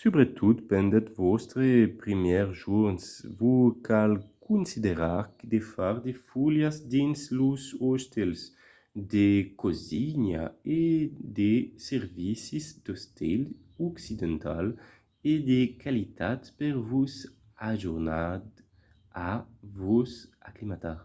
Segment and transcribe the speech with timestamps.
[0.00, 3.04] subretot pendent vòstres primièrs jorns
[3.38, 4.12] vos cal
[4.48, 8.40] considerar de far de foliás dins los otèls
[9.12, 9.28] de
[9.62, 10.42] cosina
[10.80, 10.82] e
[11.38, 11.52] de
[11.88, 13.42] servicis d'estil
[13.88, 14.66] occidental
[15.32, 17.12] e de qualitat per vos
[17.72, 18.36] ajudar
[19.28, 19.30] a
[19.80, 20.10] vos
[20.48, 20.98] aclimatar